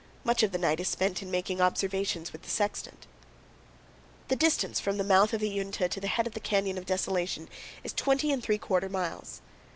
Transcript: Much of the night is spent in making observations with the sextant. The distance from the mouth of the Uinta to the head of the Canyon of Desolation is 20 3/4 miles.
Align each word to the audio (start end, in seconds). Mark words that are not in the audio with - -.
Much 0.23 0.41
of 0.41 0.51
the 0.51 0.57
night 0.57 0.79
is 0.79 0.87
spent 0.87 1.21
in 1.21 1.29
making 1.29 1.61
observations 1.61 2.31
with 2.33 2.41
the 2.41 2.49
sextant. 2.49 3.05
The 4.29 4.35
distance 4.35 4.79
from 4.79 4.97
the 4.97 5.03
mouth 5.03 5.31
of 5.31 5.39
the 5.41 5.49
Uinta 5.49 5.87
to 5.87 5.99
the 6.01 6.07
head 6.07 6.25
of 6.25 6.33
the 6.33 6.39
Canyon 6.39 6.79
of 6.79 6.87
Desolation 6.87 7.47
is 7.83 7.93
20 7.93 8.35
3/4 8.35 8.89
miles. 8.89 9.41